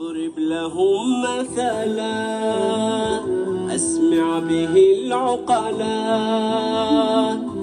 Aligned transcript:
واضرب 0.00 0.38
لهم 0.38 1.22
مثلا. 1.22 2.14
أسمع 3.74 4.38
به 4.38 4.74
العقلا. 4.74 5.98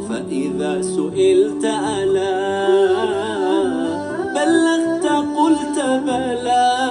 فإذا 0.10 0.82
سئلت 0.82 1.66
ألا. 1.66 2.68
بلغت 4.36 5.06
قلت 5.38 5.80
بلى. 5.80 6.90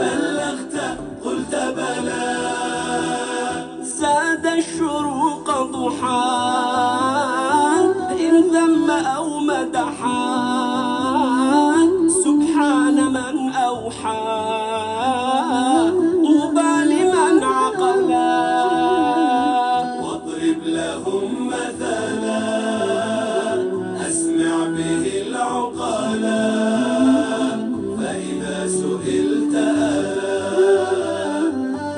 بلغت 0.00 0.76
قلت 1.24 1.54
بلى. 1.76 2.36
زاد 3.82 4.46
الشروق 4.46 5.62
ضحى. 5.62 6.28
إن 8.20 8.40
ذم 8.40 8.90
أو 8.90 9.38
مدحا. 9.38 10.57
أوحى 13.88 14.20
طوبى 16.24 16.72
لمن 16.92 17.44
عقلا. 17.44 18.32
واضرب 20.02 20.62
لهم 20.64 21.28
مثلا 21.48 22.44
أسمع 24.08 24.54
به 24.76 25.04
العقلا. 25.26 26.44
فإذا 27.98 28.58
سئلت 28.68 29.54
ألا 29.54 30.12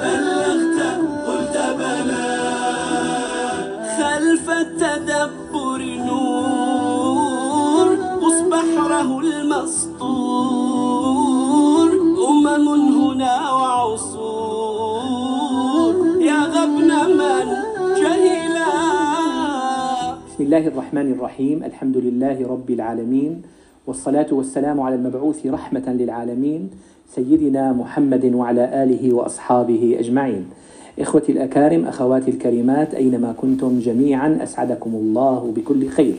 بلغت 0.02 0.78
قلت 1.26 1.56
بلى. 1.78 2.30
خلف 3.98 4.46
التدبر 4.50 5.80
نور 6.08 7.86
قص 8.22 8.38
بحره 8.50 9.10
المسطور. 9.20 10.69
وعصور 13.20 15.02
يا 16.20 16.40
غبن 16.54 16.90
من 17.20 17.46
جهلا. 18.00 18.72
بسم 20.26 20.40
الله 20.40 20.64
الرحمن 20.66 21.12
الرحيم. 21.12 21.64
الحمد 21.64 21.96
لله 21.96 22.48
رب 22.48 22.70
العالمين. 22.70 23.42
والصلاة 23.86 24.26
والسلام 24.32 24.80
على 24.80 24.94
المبعوث 24.94 25.46
رحمة 25.46 25.86
للعالمين. 25.86 26.70
سيدنا 27.14 27.72
محمد 27.72 28.24
وعلى 28.34 28.82
آله 28.82 29.14
وأصحابه 29.14 29.96
أجمعين. 30.00 30.44
إخوتي 31.00 31.32
الأكارم 31.32 31.84
أخواتي 31.84 32.30
الكريمات 32.30 32.94
أينما 32.94 33.32
كنتم 33.36 33.80
جميعا 33.80 34.38
أسعدكم 34.42 34.90
الله 34.90 35.52
بكل 35.56 35.88
خير. 35.88 36.14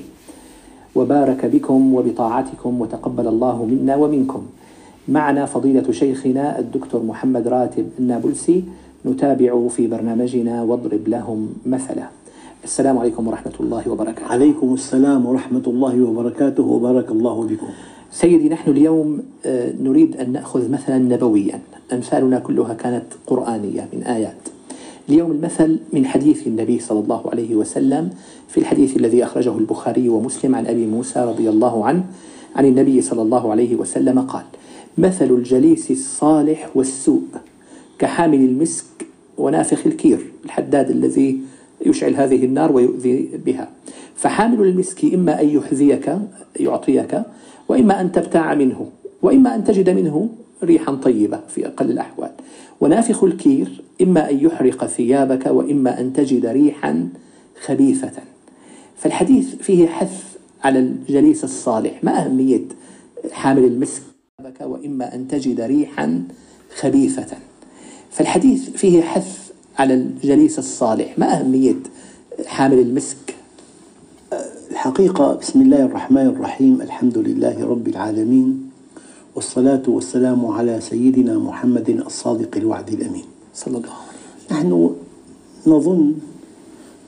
وبارك 0.96 1.46
بكم 1.46 1.94
وبطاعتكم 1.96 2.82
وتقبل 2.82 3.28
الله 3.28 3.66
منا 3.66 3.96
ومنكم. 3.96 4.46
معنا 5.12 5.46
فضيلة 5.46 5.92
شيخنا 5.92 6.60
الدكتور 6.60 7.04
محمد 7.04 7.48
راتب 7.48 7.90
النابلسي 8.00 8.64
نتابع 9.06 9.68
في 9.68 9.88
برنامجنا 9.88 10.64
واضرب 10.64 11.08
لهم 11.08 11.50
مثلا. 11.66 12.08
السلام 12.64 12.98
عليكم 12.98 13.28
ورحمة 13.28 13.54
الله 13.60 13.90
وبركاته. 13.90 14.26
عليكم 14.26 14.74
السلام 14.74 15.26
ورحمة 15.26 15.64
الله 15.68 16.04
وبركاته 16.04 16.64
وبارك 16.64 17.12
الله 17.12 17.44
بكم 17.44 17.68
سيدي 18.12 18.50
نحن 18.50 18.72
اليوم 18.72 19.22
آه، 19.46 19.74
نريد 19.82 20.18
أن 20.18 20.32
نأخذ 20.32 20.72
مثلا 20.72 20.98
نبويا. 20.98 21.60
أمثالنا 21.94 22.40
كلها 22.40 22.74
كانت 22.74 23.06
قرآنية 23.28 23.88
من 23.94 24.04
آيات. 24.04 24.42
اليوم 25.10 25.32
المثل 25.32 25.80
من 25.94 26.06
حديث 26.06 26.48
النبي 26.48 26.80
صلى 26.80 27.00
الله 27.00 27.22
عليه 27.32 27.56
وسلم 27.56 28.10
في 28.48 28.58
الحديث 28.60 28.98
الذي 28.98 29.24
أخرجه 29.24 29.58
البخاري 29.58 30.10
ومسلم 30.10 30.56
عن 30.56 30.68
أبي 30.68 30.86
موسى 30.86 31.20
رضي 31.20 31.50
الله 31.50 31.86
عنه 31.86 32.04
عن 32.56 32.66
النبي 32.66 33.02
صلى 33.02 33.22
الله 33.22 33.52
عليه 33.52 33.76
وسلم 33.76 34.20
قال 34.20 34.44
مثل 34.98 35.26
الجليس 35.26 35.92
الصالح 35.92 36.70
والسوء 36.76 37.24
كحامل 38.00 38.40
المسك 38.40 38.86
ونافخ 39.38 39.86
الكير 39.86 40.20
الحداد 40.46 40.90
الذي 40.90 41.40
يشعل 41.86 42.16
هذه 42.16 42.46
النار 42.46 42.72
ويؤذي 42.72 43.30
بها. 43.46 43.70
فحامل 44.16 44.62
المسك 44.68 45.14
إما 45.14 45.42
أن 45.42 45.50
يحذيك 45.50 46.18
يعطيك 46.60 47.22
وإما 47.70 48.02
أن 48.02 48.12
تبتاع 48.12 48.54
منه 48.56 48.90
وإما 49.22 49.56
أن 49.56 49.64
تجد 49.64 49.90
منه 49.90 50.30
ريحا 50.64 50.96
طيبة 50.96 51.40
في 51.50 51.68
أقل 51.68 51.92
الأحوال. 51.92 52.32
ونافخ 52.82 53.24
الكير 53.24 53.82
إما 54.02 54.30
أن 54.30 54.40
يحرق 54.46 54.86
ثيابك 54.86 55.46
وإما 55.46 56.00
أن 56.00 56.14
تجد 56.14 56.46
ريحا 56.46 57.10
خبيثة. 57.66 58.12
فالحديث 58.98 59.56
فيه 59.56 59.88
حث 59.88 60.24
على 60.64 60.80
الجليس 60.80 61.44
الصالح. 61.44 62.04
ما 62.04 62.26
أهمية 62.26 62.62
حامل 63.32 63.64
المسك؟ 63.64 64.11
وإما 64.62 65.16
أن 65.16 65.28
تجد 65.28 65.62
ريحا 65.62 66.24
خبيثة. 66.80 67.38
فالحديث 68.12 68.70
فيه 68.70 69.02
حث 69.02 69.52
على 69.80 69.94
الجليس 69.94 70.60
الصالح. 70.60 71.20
ما 71.20 71.40
أهمية 71.40 71.76
حامل 72.46 72.80
المسك؟ 72.80 73.36
الحقيقة 74.72 75.34
بسم 75.36 75.62
الله 75.62 75.86
الرحمن 75.86 76.26
الرحيم 76.28 76.82
الحمد 76.82 77.18
لله 77.18 77.66
رب 77.66 77.88
العالمين 77.88 78.70
والصلاة 79.36 79.84
والسلام 79.88 80.46
على 80.46 80.82
سيدنا 80.82 81.40
محمد 81.40 81.90
الصادق 81.90 82.58
الوعد 82.58 82.90
الأمين. 82.90 83.26
صلى 83.54 83.78
الله 83.78 83.90
عليه 83.90 83.98
وسلم. 84.46 84.58
نحن 84.58 84.96
نظن 85.68 86.14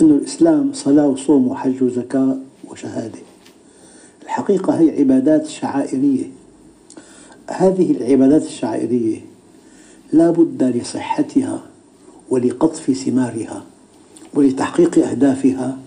أن 0.02 0.10
الإسلام 0.10 0.74
صلاة 0.74 1.08
وصوم 1.08 1.48
وحج 1.48 1.84
وزكاة 1.84 2.38
وشهادة. 2.70 3.20
الحقيقة 4.24 4.80
هي 4.80 5.00
عبادات 5.00 5.48
شعائرية. 5.48 6.26
هذه 7.54 7.92
العبادات 7.92 8.46
الشعائرية 8.46 9.20
لا 10.14 10.32
بد 10.32 10.64
لصحتها 10.64 11.64
ولقطف 12.30 12.92
ثمارها 12.92 13.64
ولتحقيق 14.34 15.08
أهدافها 15.08 15.78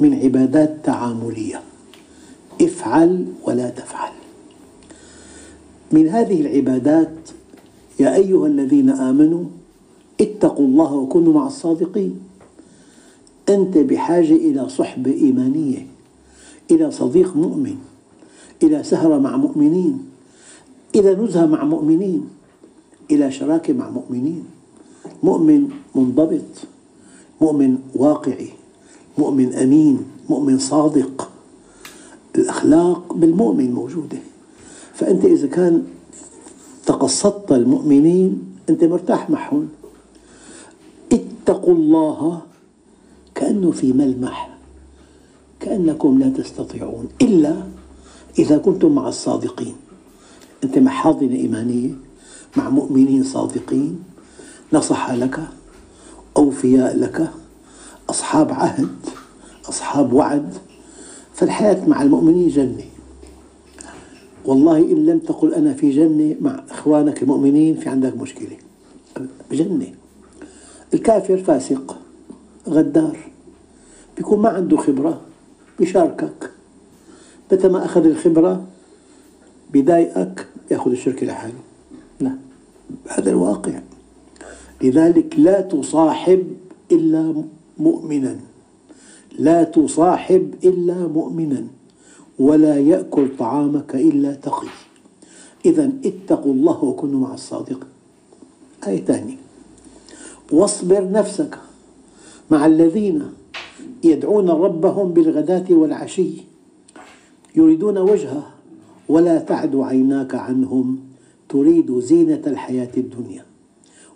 من 0.00 0.14
عبادات 0.14 0.76
تعاملية. 0.84 1.60
افعل 2.60 3.26
ولا 3.46 3.70
تفعل. 3.70 4.12
من 5.92 6.08
هذه 6.08 6.40
العبادات 6.40 7.14
يا 8.00 8.14
أيها 8.14 8.46
الذين 8.46 8.90
آمنوا 8.90 9.44
اتقوا 10.20 10.66
الله 10.66 10.94
وكونوا 10.94 11.32
مع 11.32 11.46
الصادقين. 11.46 12.20
أنت 13.48 13.78
بحاجة 13.78 14.34
إلى 14.34 14.68
صحبة 14.68 15.12
إيمانية 15.12 15.86
إلى 16.70 16.90
صديق 16.90 17.36
مؤمن 17.36 17.76
إلى 18.62 18.82
سهرة 18.82 19.18
مع 19.18 19.36
مؤمنين 19.36 20.13
إلى 20.94 21.14
نزهة 21.14 21.46
مع 21.46 21.64
مؤمنين 21.64 22.28
إلى 23.10 23.32
شراكة 23.32 23.72
مع 23.72 23.90
مؤمنين. 23.90 24.44
مؤمن 25.22 25.68
منضبط 25.94 26.50
مؤمن 27.40 27.78
واقعي 27.94 28.48
مؤمن 29.18 29.54
أمين 29.54 29.98
مؤمن 30.30 30.58
صادق. 30.58 31.30
الأخلاق 32.36 33.12
بالمؤمن 33.12 33.72
موجودة. 33.72 34.18
فأنت 34.94 35.24
إذا 35.24 35.46
كان 35.46 35.84
تقصدت 36.86 37.52
المؤمنين 37.52 38.42
أنت 38.70 38.84
مرتاح 38.84 39.30
معهم. 39.30 39.68
اتقوا 41.12 41.74
الله 41.74 42.40
كأنه 43.34 43.70
في 43.70 43.92
ملمح 43.92 44.58
كأنكم 45.60 46.18
لا 46.18 46.28
تستطيعون 46.28 47.08
إلا 47.22 47.62
إذا 48.38 48.58
كنتم 48.58 48.94
مع 48.94 49.08
الصادقين. 49.08 49.74
أنت 50.64 50.78
مع 50.78 50.90
حاضنة 50.90 51.34
إيمانية 51.34 51.90
مع 52.56 52.70
مؤمنين 52.70 53.24
صادقين 53.24 54.02
نصح 54.72 55.10
لك 55.10 55.40
أوفياء 56.36 56.96
لك 56.96 57.30
أصحاب 58.10 58.52
عهد 58.52 58.88
أصحاب 59.68 60.12
وعد 60.12 60.54
فالحياة 61.34 61.88
مع 61.88 62.02
المؤمنين 62.02 62.48
جنة. 62.48 62.84
والله 64.44 64.78
إن 64.78 65.06
لم 65.06 65.18
تقل 65.18 65.54
أنا 65.54 65.74
في 65.74 65.90
جنة 65.90 66.36
مع 66.40 66.64
إخوانك 66.70 67.22
المؤمنين 67.22 67.76
في 67.76 67.88
عندك 67.88 68.16
مشكلة. 68.16 68.56
بجنة. 69.50 69.94
الكافر 70.94 71.36
فاسق 71.36 71.96
غدار. 72.68 73.18
بيكون 74.16 74.38
ما 74.38 74.48
عنده 74.48 74.76
خبرة 74.76 75.20
بيشاركك. 75.78 76.50
متى 77.52 77.68
ما 77.68 77.84
أخذ 77.84 78.06
الخبرة 78.06 78.64
بيضايقك. 79.72 80.53
يأخذ 80.70 80.90
الشركة 80.90 81.26
لحاله. 81.26 81.60
نعم. 82.20 82.38
هذا 83.08 83.30
الواقع. 83.30 83.80
لذلك 84.82 85.34
لا 85.38 85.60
تصاحب 85.60 86.56
إلا 86.92 87.44
مؤمنا. 87.78 88.36
لا 89.38 89.64
تصاحب 89.64 90.54
إلا 90.64 91.06
مؤمنا. 91.06 91.66
ولا 92.38 92.78
يأكل 92.78 93.36
طعامك 93.38 93.94
إلا 93.94 94.34
تقي 94.34 94.68
إذا 95.66 95.92
اتقوا 96.04 96.52
الله 96.52 96.84
وكونوا 96.84 97.20
مع 97.20 97.34
الصادق 97.34 97.86
آية 98.86 99.04
ثانية. 99.04 99.36
واصبر 100.52 101.10
نفسك 101.10 101.58
مع 102.50 102.66
الذين 102.66 103.32
يدعون 104.04 104.50
ربهم 104.50 105.12
بالغداة 105.12 105.64
والعشي. 105.70 106.30
يريدون 107.56 107.98
وجهه. 107.98 108.53
ولا 109.08 109.38
تعد 109.38 109.76
عيناك 109.76 110.34
عنهم 110.34 110.98
تريد 111.48 111.98
زينة 111.98 112.42
الحياة 112.46 112.90
الدنيا. 112.96 113.44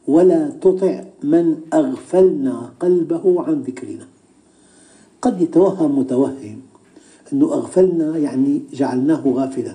ولا 0.09 0.49
تطع 0.49 1.05
من 1.23 1.61
أغفلنا 1.73 2.73
قلبه 2.81 3.43
عن 3.43 3.63
ذكرنا. 3.63 4.07
قد 5.23 5.41
يتوهم 5.41 5.99
متوهم 5.99 6.61
أنه 7.33 7.47
أغفلنا 7.47 8.19
يعني 8.19 8.63
جعلناه 8.73 9.23
غافلا. 9.27 9.75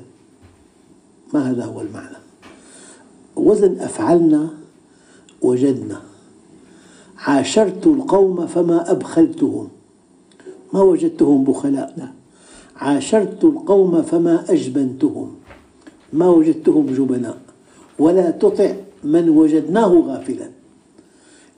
ما 1.33 1.51
هذا 1.51 1.65
هو 1.65 1.81
المعنى؟ 1.81 2.18
وزن 3.36 3.80
أفعلنا 3.80 4.50
وجدنا. 5.42 6.01
عاشرت 7.18 7.88
القوم 7.88 8.48
فما 8.48 8.92
أبخلتهم. 8.92 9.68
ما 10.74 10.81
وجدتهم 10.81 11.44
بخلاء؟ 11.44 12.13
عاشرت 12.84 13.44
القوم 13.44 14.02
فما 14.02 14.46
أجبنتهم 14.50 15.32
ما 16.14 16.30
وجدتهم 16.30 16.86
جبناء 16.86 17.38
ولا 18.00 18.32
تطع 18.32 18.74
من 19.04 19.30
وجدناه 19.30 19.94
غافلا. 20.08 20.50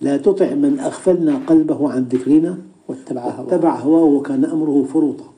لا 0.01 0.18
تطع 0.18 0.54
من 0.54 0.80
أغفلنا 0.80 1.39
قلبه 1.48 1.92
عن 1.92 2.04
ذكرنا 2.04 2.57
واتبع 2.88 3.22
هواه. 3.22 3.48
اتبع 3.48 3.80
هواه 3.80 4.04
وكان 4.04 4.45
أمره 4.45 4.88
فرطا 4.94 5.30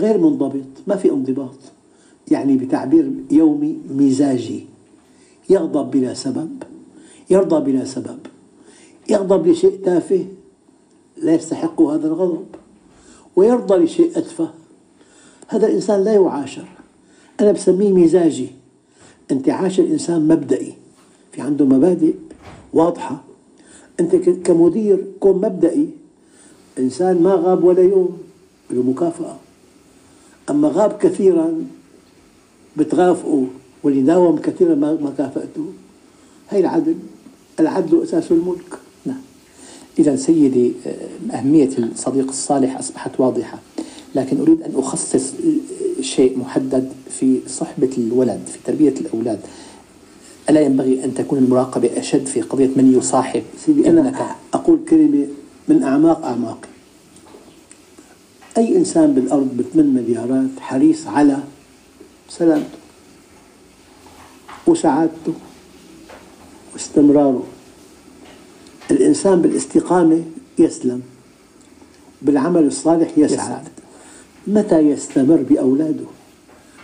غير 0.00 0.18
منضبط 0.18 0.70
ما 0.86 0.96
في 0.96 1.10
انضباط 1.10 1.58
يعني 2.30 2.56
بتعبير 2.56 3.12
يومي 3.30 3.76
مزاجي. 3.90 4.64
يغضب 5.50 5.90
بلا 5.90 6.14
سبب 6.14 6.50
يرضى 7.30 7.72
بلا 7.72 7.84
سبب. 7.84 8.18
يغضب 9.10 9.46
لشيء 9.46 9.80
تافه 9.84 10.24
لا 11.22 11.34
يستحق 11.34 11.82
هذا 11.82 12.06
الغضب. 12.06 12.46
ويرضى 13.36 13.74
لشيء 13.74 14.18
أتفه 14.18 14.50
هذا 15.48 15.66
الإنسان 15.66 16.04
لا 16.04 16.14
يعاشر. 16.14 16.64
أنا 17.40 17.52
بسميه 17.52 17.92
مزاجي. 17.92 18.48
أنت 19.30 19.48
عاشر 19.48 19.82
إنسان 19.82 20.28
مبدئي. 20.28 20.74
في 21.32 21.40
عنده 21.42 21.64
مبادئ 21.64 22.14
واضحة. 22.72 23.24
أنت 24.00 24.16
كمدير 24.16 25.04
كن 25.20 25.30
مبدئي 25.30 25.88
إنسان 26.78 27.22
ما 27.22 27.34
غاب 27.34 27.64
ولا 27.64 27.82
يوم 27.82 28.18
له 28.70 28.82
مكافأة. 28.82 29.36
أما 30.50 30.68
غاب 30.68 30.98
كثيرا 30.98 31.64
بتغافئه 32.76 33.46
واللي 33.82 34.02
داوم 34.02 34.38
كثيرا 34.38 34.74
ما 34.74 35.14
كافأته 35.18 35.66
هي 36.50 36.60
العدل. 36.60 36.96
العدل 37.60 38.02
أساس 38.02 38.32
الملك. 38.32 38.78
نعم. 39.06 39.20
إذا 39.98 40.16
سيدي 40.16 40.72
أهمية 41.34 41.70
الصديق 41.78 42.28
الصالح 42.28 42.78
أصبحت 42.78 43.20
واضحة. 43.20 43.58
لكن 44.16 44.40
أريد 44.40 44.62
أن 44.62 44.72
أخصص 44.76 45.32
شيء 46.00 46.38
محدد 46.38 46.92
في 47.10 47.40
صحبة 47.46 47.90
الولد 47.98 48.40
في 48.46 48.58
تربية 48.64 48.94
الأولاد. 49.00 49.40
ألا 50.50 50.60
ينبغي 50.60 51.04
أن 51.04 51.14
تكون 51.14 51.38
المراقبة 51.38 51.90
أشد 51.98 52.26
في 52.26 52.40
قضية 52.42 52.70
من 52.76 52.94
يصاحب 52.98 53.42
سيدي 53.66 53.88
أنا 53.88 54.34
أقول 54.54 54.78
كلمة 54.88 55.26
من 55.68 55.82
أعماق 55.82 56.24
أعماقي 56.26 56.68
أي 58.58 58.76
إنسان 58.76 59.14
بالأرض 59.14 59.48
بثمان 59.56 59.94
مليارات 59.94 60.60
حريص 60.60 61.06
على 61.06 61.38
سلامته 62.28 62.78
وسعادته 64.66 65.34
واستمراره. 66.72 67.44
الإنسان 68.90 69.42
بالاستقامة 69.42 70.22
يسلم 70.58 71.02
بالعمل 72.22 72.66
الصالح 72.66 73.18
يسعد, 73.18 73.38
يسعد. 73.38 73.75
متى 74.46 74.78
يستمر 74.78 75.42
بأولاده؟ 75.50 76.04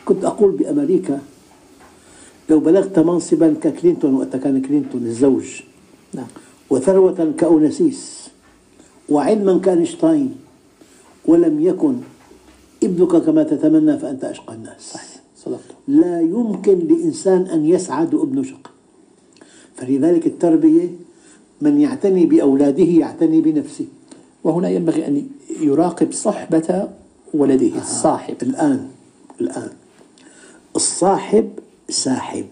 كنت 0.04 0.24
أقول 0.24 0.50
بأمريكا. 0.50 1.20
لو 2.50 2.60
بلغت 2.60 2.98
منصبا 2.98 3.54
ككلينتون 3.62 4.14
وقت 4.14 4.36
كان 4.36 4.62
كلينتون 4.62 5.06
الزوج. 5.06 5.60
نعم. 6.14 6.26
وثروة 6.70 7.32
كأونسيس. 7.38 8.28
وعلما 9.08 9.58
كأينشتاين. 9.58 10.34
ولم 11.24 11.60
يكن 11.60 11.94
ابنك 12.82 13.16
كما 13.16 13.42
تتمنى 13.42 13.98
فأنت 13.98 14.24
أشقى 14.24 14.54
الناس. 14.54 14.92
صحيح. 14.92 15.22
صدقت. 15.36 15.70
لا 15.88 16.20
يمكن 16.20 16.78
لإنسان 16.78 17.42
أن 17.42 17.66
يسعد 17.66 18.14
وابنه 18.14 18.42
شقي 18.42 18.70
فلذلك 19.76 20.26
التربية 20.26 20.88
من 21.60 21.80
يعتني 21.80 22.26
بأولاده 22.26 22.84
يعتني 22.84 23.40
بنفسه. 23.40 23.86
وهنا 24.44 24.68
ينبغي 24.68 25.06
أن 25.06 25.26
يراقب 25.60 26.12
صحبة 26.12 26.88
ولده 27.34 27.76
آه. 27.76 27.80
الصاحب. 27.80 28.36
الآن 28.42 28.88
الآن. 29.40 29.70
الصاحب 30.76 31.50
ساحب. 31.88 32.46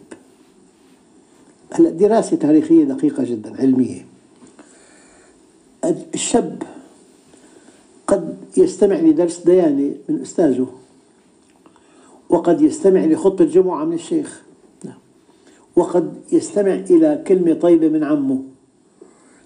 هلا 1.73 1.91
دراسة 1.91 2.37
تاريخية 2.37 2.85
دقيقة 2.85 3.25
جدا 3.25 3.61
علمية. 3.61 4.07
الشاب 6.15 6.63
قد 8.07 8.37
يستمع 8.57 8.95
لدرس 8.95 9.39
ديانة 9.39 9.95
من 10.09 10.21
أستاذه 10.21 10.67
وقد 12.29 12.61
يستمع 12.61 13.05
لخطبة 13.05 13.45
جمعة 13.45 13.85
من 13.85 13.93
الشيخ. 13.93 14.43
نعم. 14.85 14.99
وقد 15.77 16.15
يستمع 16.33 16.75
إلى 16.75 17.25
كلمة 17.27 17.55
طيبة 17.55 17.89
من 17.89 18.05
عمه. 18.05 18.43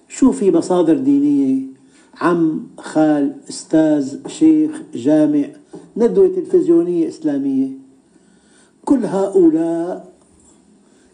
شو 0.09 0.31
في 0.31 0.51
مصادر 0.51 0.97
دينية؟ 0.97 1.74
عم 2.21 2.67
خال 2.77 3.33
أستاذ 3.49 4.27
شيخ 4.27 4.81
جامع 4.93 5.45
ندوة 5.97 6.27
تلفزيونية 6.27 7.07
إسلامية. 7.07 7.67
كل 8.85 9.05
هؤلاء 9.05 10.13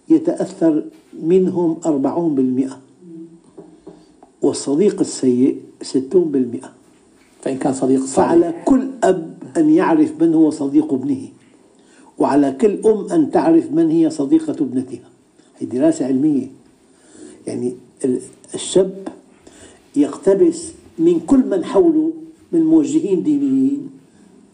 يتأثر 0.09 0.83
منهم 1.23 1.77
أربعون 1.85 2.35
بالمئة 2.35 2.79
والصديق 4.41 4.99
السيء 4.99 5.61
ستون 5.81 6.31
بالمئة. 6.31 6.73
فإن 7.41 7.57
كان 7.57 7.73
صديق 7.73 7.99
صالح. 7.99 8.15
فعلى 8.15 8.53
كل 8.65 8.89
أب 9.03 9.37
أن 9.57 9.69
يعرف 9.69 10.21
من 10.21 10.33
هو 10.33 10.49
صديق 10.49 10.93
ابنه 10.93 11.27
وعلى 12.17 12.51
كل 12.51 12.79
أم 12.85 13.11
أن 13.11 13.31
تعرف 13.31 13.71
من 13.71 13.89
هي 13.89 14.09
صديقة 14.09 14.53
ابنتها. 14.53 15.09
هي 15.59 15.67
دراسة 15.67 16.05
علمية. 16.05 16.47
يعني 17.47 17.73
الشاب 18.55 19.07
يقتبس 19.95 20.71
من 21.01 21.19
كل 21.19 21.49
من 21.49 21.65
حوله 21.65 22.11
من 22.51 22.61
موجهين 22.61 23.23
دينيين 23.23 23.89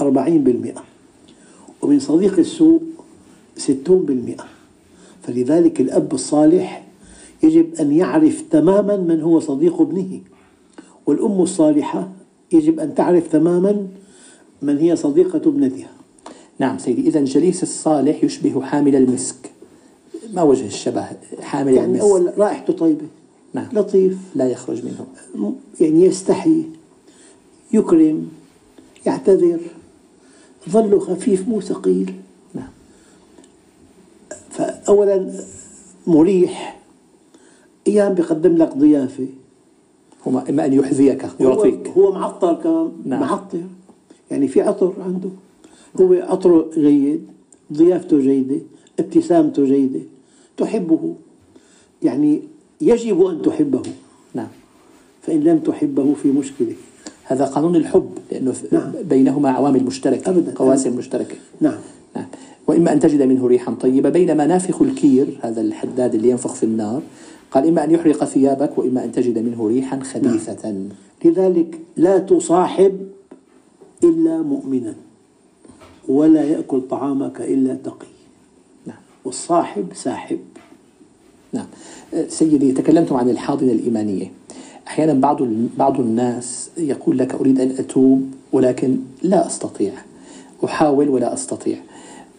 أربعين 0.01 0.43
بالمئة 0.43 0.83
ومن 1.81 1.99
صديق 1.99 2.39
السوء 2.39 2.81
ستون 3.57 4.05
بالمئة 4.05 4.45
فلذلك 5.23 5.81
الأب 5.81 6.13
الصالح 6.13 6.87
يجب 7.43 7.75
أن 7.79 7.91
يعرف 7.91 8.43
تماما 8.51 8.97
من 8.97 9.21
هو 9.21 9.39
صديق 9.39 9.81
ابنه 9.81 10.19
والأم 11.05 11.41
الصالحة 11.41 12.09
يجب 12.51 12.79
أن 12.79 12.95
تعرف 12.95 13.27
تماما 13.27 13.87
من 14.61 14.77
هي 14.77 14.95
صديقة 14.95 15.41
ابنتها. 15.45 15.89
نعم 16.59 16.77
سيدي 16.77 17.07
إذا 17.07 17.19
الجليس 17.19 17.63
الصالح 17.63 18.23
يشبه 18.23 18.61
حامل 18.61 18.95
المسك. 18.95 19.51
ما 20.33 20.43
وجه 20.43 20.65
الشبه 20.65 21.07
حامل 21.41 21.73
يعني 21.73 21.85
المسك؟ 21.85 22.01
أول 22.01 22.31
رائحته 22.37 22.73
طيبة. 22.73 23.05
نعم. 23.57 23.67
لطيف 23.73 24.17
لا 24.35 24.47
يخرج 24.47 24.83
منه. 24.85 25.05
يعني 25.81 26.05
يستحي 26.05 26.63
يكرم 27.73 28.29
يعتذر 29.05 29.59
ظله 30.69 30.99
خفيف 30.99 31.47
مو 31.47 31.61
ثقيل. 31.61 32.13
نعم. 32.53 32.69
فأولا 34.49 35.33
مريح. 36.07 36.79
أيام 37.87 38.13
بيقدم 38.13 38.57
لك 38.57 38.77
ضيافة. 38.77 39.27
هو 40.27 40.39
إما 40.49 40.65
أن 40.65 40.73
يحذيك 40.73 41.27
يعطيك. 41.39 41.87
هو, 41.87 42.05
هو 42.05 42.11
معطر 42.11 42.53
كمان 42.53 42.91
نعم. 43.05 43.19
معطر 43.19 43.63
يعني 44.31 44.47
في 44.47 44.61
عطر 44.61 44.93
عنده. 44.99 45.29
هو 46.01 46.13
عطره 46.13 46.69
جيد 46.75 47.27
ضيافته 47.73 48.19
جيدة 48.19 48.59
ابتسامته 48.99 49.65
جيدة 49.65 50.01
تحبه. 50.57 51.15
يعني 52.03 52.41
يجب 52.81 53.25
أن 53.25 53.41
تحبه 53.41 53.81
نعم 54.33 54.47
فإن 55.21 55.39
لم 55.39 55.59
تحبه 55.59 56.13
في 56.13 56.27
مشكلة 56.27 56.73
هذا 57.23 57.45
قانون 57.45 57.75
الحب 57.75 58.09
لأنه 58.31 58.53
نعم. 58.71 58.91
بينهما 59.03 59.49
عوامل 59.49 59.83
مشتركة 59.83 60.29
أبدا 60.29 60.53
قواسم 60.55 60.89
أبداً. 60.89 60.99
مشتركة 60.99 61.35
نعم. 61.61 61.77
نعم 62.15 62.25
وإما 62.67 62.93
أن 62.93 62.99
تجد 62.99 63.21
منه 63.21 63.47
ريحا 63.47 63.73
طيبة 63.73 64.09
بينما 64.09 64.45
نافخ 64.45 64.81
الكير 64.81 65.39
هذا 65.41 65.61
الحداد 65.61 66.15
اللي 66.15 66.29
ينفخ 66.29 66.53
في 66.53 66.63
النار 66.63 67.01
قال 67.51 67.67
إما 67.67 67.83
أن 67.83 67.91
يحرق 67.91 68.23
ثيابك 68.23 68.77
وإما 68.77 69.03
أن 69.03 69.11
تجد 69.11 69.39
منه 69.39 69.67
ريحا 69.67 69.99
خبيثة 69.99 70.71
نعم. 70.71 70.89
لذلك 71.25 71.79
لا 71.97 72.17
تصاحب 72.17 73.07
إلا 74.03 74.41
مؤمنا 74.41 74.95
ولا 76.07 76.43
يأكل 76.43 76.81
طعامك 76.81 77.41
إلا 77.41 77.73
تقي 77.73 78.07
نعم. 78.85 78.97
والصاحب 79.25 79.87
ساحب 79.93 80.39
نعم. 81.53 81.65
سيدي 82.29 82.71
تكلمتم 82.71 83.15
عن 83.15 83.29
الحاضنة 83.29 83.71
الإيمانية. 83.71 84.31
أحيانا 84.87 85.13
بعض 85.13 85.41
بعض 85.77 85.99
الناس 85.99 86.69
يقول 86.77 87.17
لك 87.17 87.35
أريد 87.35 87.59
أن 87.59 87.69
أتوب 87.69 88.31
ولكن 88.51 88.97
لا 89.21 89.47
أستطيع. 89.47 89.93
أحاول 90.65 91.09
ولا 91.09 91.33
أستطيع. 91.33 91.77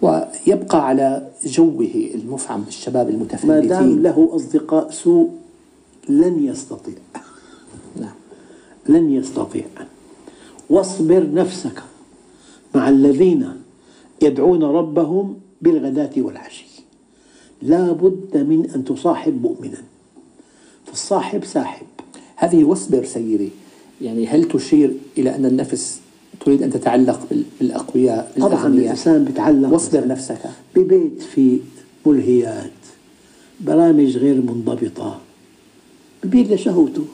ويبقى 0.02 0.86
على 0.88 1.28
جوه 1.44 2.10
المفعم 2.14 2.62
بالشباب 2.62 3.06
ما 3.06 3.12
دام 3.12 3.20
المتفلتين 3.20 4.02
له 4.02 4.30
أصدقاء 4.32 4.90
سوء 4.90 5.30
لن 6.08 6.44
يستطيع. 6.44 6.94
نعم. 8.00 8.14
لن 8.88 9.10
يستطيع. 9.10 9.64
واصبر 10.70 11.30
نفسك 11.32 11.82
مع 12.74 12.88
الذين 12.88 13.52
يدعون 14.22 14.62
ربهم 14.62 15.36
بالغداة 15.62 16.10
والعشي. 16.16 16.67
لا 17.62 17.92
بد 17.92 18.36
من 18.36 18.70
أن 18.74 18.84
تصاحب 18.84 19.42
مؤمنا. 19.42 19.82
فالصاحب 20.86 21.44
ساحب. 21.44 21.86
هذه 22.36 22.64
واصبر 22.64 23.04
سيدي 23.04 23.48
يعني 24.02 24.26
هل 24.26 24.44
تشير 24.44 24.92
إلى 25.18 25.34
أن 25.36 25.46
النفس 25.46 26.00
تريد 26.40 26.62
أن 26.62 26.70
تتعلق 26.70 27.20
بال- 27.30 27.44
بالأقوياء 27.60 28.32
طبعا 28.40 28.66
الإنسان 28.66 29.24
بيتعلق 29.24 29.68
واصبر 29.72 30.06
نفسك 30.06 30.38
ببيت 30.76 31.22
في 31.22 31.58
ملهيات. 32.06 32.70
برامج 33.60 34.16
غير 34.16 34.34
منضبطة. 34.34 35.20
ببيد 36.24 36.52
لشهوته. 36.52 37.04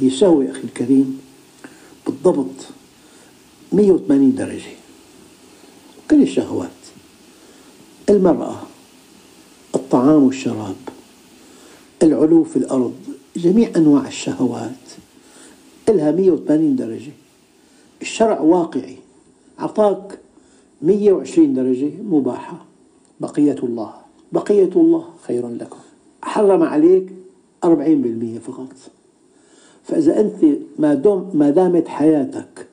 هي 0.00 0.06
الشهوة 0.06 0.44
يا 0.44 0.50
أخي 0.50 0.64
الكريم. 0.64 1.20
بالضبط 2.06 2.66
180 3.72 4.34
درجة. 4.34 4.72
كل 6.10 6.22
الشهوات. 6.22 6.68
المرأة. 8.10 8.62
الطعام 9.88 10.24
والشراب. 10.24 10.76
العلو 12.02 12.44
في 12.44 12.56
الأرض 12.56 12.94
جميع 13.36 13.70
أنواع 13.76 14.06
الشهوات. 14.06 14.84
إلها 15.88 16.10
180 16.10 16.76
درجة. 16.76 17.12
الشرع 18.02 18.40
واقعي. 18.40 18.96
أعطاك 19.60 20.18
120 20.82 21.54
درجة 21.54 21.90
مباحة. 22.10 22.64
بقية 23.20 23.56
الله. 23.62 23.94
بقية 24.32 24.70
الله 24.76 25.04
خير 25.26 25.48
لكم. 25.48 25.78
حرم 26.22 26.62
عليك 26.62 27.06
40% 27.64 28.38
فقط. 28.38 28.74
فإذا 29.84 30.20
أنت 30.20 30.44
ما 30.78 30.94
دام 30.94 31.30
ما 31.34 31.50
دامت 31.50 31.88
حياتك 31.88 32.66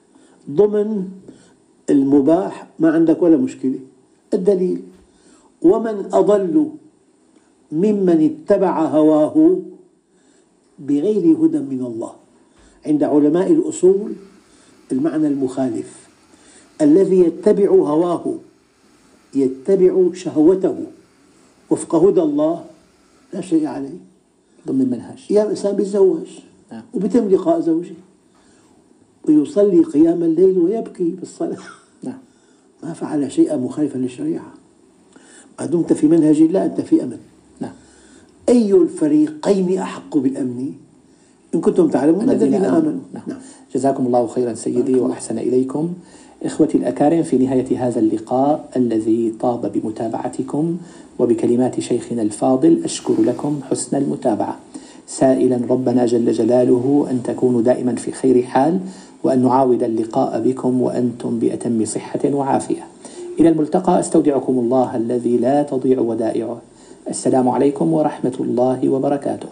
ضمن 0.50 1.08
المباح 1.90 2.68
ما 2.80 2.92
عندك 2.92 3.22
ولا 3.22 3.38
مشكلة. 3.38 3.80
الدليل 4.34 4.82
ومن 5.62 6.10
أضل 6.14 6.70
ممن 7.72 8.36
اتبع 8.50 8.86
هواه 8.86 9.60
بغير 10.80 11.38
هدى 11.38 11.60
من 11.60 11.86
الله. 11.86 12.12
عند 12.86 13.04
علماء 13.04 13.52
الأصول 13.52 14.14
المعنى 14.92 15.28
المخالف. 15.28 16.08
الذي 16.82 17.20
يتبع 17.20 17.70
هواه 17.70 18.36
يتبع 19.36 20.14
شهوته. 20.14 20.86
وفق 21.70 21.96
هدى 21.96 22.22
الله 22.22 22.66
لا 23.34 23.42
شيء 23.42 23.66
عليه. 23.66 23.98
ضمن 24.68 24.82
المنهج. 24.82 25.32
يا 25.32 25.50
إنسان 25.50 25.76
بيتزوج 25.76 26.28
نعم. 26.72 26.84
وبيتم 26.94 27.30
لقاء 27.30 27.60
زوجه 27.60 27.96
ويصلي 29.28 29.84
قيام 29.84 30.24
الليل 30.24 30.58
ويبكي 30.58 31.10
بالصلاة. 31.10 31.58
نعم. 32.04 32.20
ما 32.84 32.94
فعل 32.94 33.32
شيئا 33.32 33.58
مخالفا 33.58 33.98
للشريعة. 33.98 34.54
ما 35.60 35.66
دمت 35.66 35.94
في 35.94 36.08
منهج 36.08 36.42
الله 36.42 36.66
أنت 36.66 36.82
في 36.82 37.04
أمن 37.04 37.20
أي 38.50 38.74
الفريقين 38.74 39.80
أحق 39.80 40.18
بالأمن؟ 40.18 40.72
إن 41.56 41.62
كنتم 41.62 41.88
تعلمون 41.88 42.30
الذين 42.30 42.66
آمنوا. 42.66 43.00
نعم. 43.14 43.38
جزاكم 43.76 44.06
الله 44.06 44.28
خيرا 44.28 44.54
سيدي 44.54 44.96
وأحسن 45.00 45.38
إليكم. 45.38 45.94
إخوتي 46.44 46.78
الأكارم 46.78 47.24
في 47.24 47.38
نهاية 47.38 47.88
هذا 47.88 48.00
اللقاء 48.00 48.70
الذي 48.76 49.34
طاب 49.40 49.72
بمتابعتكم 49.72 50.78
وبكلمات 51.20 51.80
شيخنا 51.80 52.22
الفاضل 52.22 52.82
أشكر 52.84 53.22
لكم 53.22 53.60
حسن 53.70 53.98
المتابعة. 53.98 54.60
سائلا 55.08 55.60
ربنا 55.70 56.06
جل 56.06 56.32
جلاله 56.32 57.08
أن 57.12 57.24
تكونوا 57.24 57.62
دائما 57.62 57.96
في 57.96 58.12
خير 58.12 58.44
حال 58.44 58.80
وأن 59.24 59.44
نعاود 59.44 59.84
اللقاء 59.84 60.42
بكم 60.42 60.82
وأنتم 60.82 61.40
بأتم 61.40 61.86
صحة 61.86 62.20
وعافية. 62.26 62.88
إلى 63.40 63.50
الملتقى 63.50 64.00
أستودعكم 64.00 64.60
الله 64.60 64.96
الذي 64.96 65.38
لا 65.38 65.64
تضيع 65.64 66.00
ودائعه. 66.00 66.62
السلام 67.10 67.50
عليكم 67.50 67.94
ورحمة 67.94 68.34
الله 68.40 68.90
وبركاته. 68.90 69.50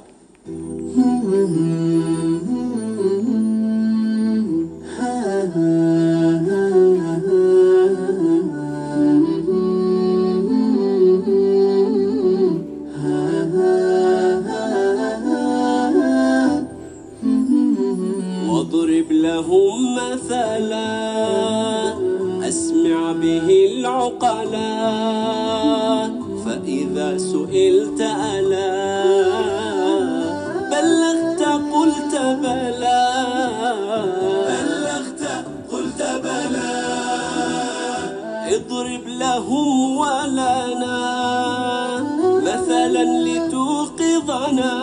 واضرب 18.49 19.09
لهم 19.11 19.95
مثلا 19.95 20.89
أسمع 22.47 23.11
به 23.11 23.47
العقلا 23.77 24.73
فإذا 26.53 27.17
سئلت 27.17 28.01
ألا 28.01 28.73
بلغت 30.71 31.41
قلت 31.73 32.13
بلى. 32.43 33.03
بلغت 34.49 35.23
قلت 35.71 36.01
بلى. 36.23 36.73
اضرب 38.55 39.07
لهم 39.07 39.97
ولنا 39.97 40.99
مثلا 42.43 43.03
لتوقظنا. 43.03 44.73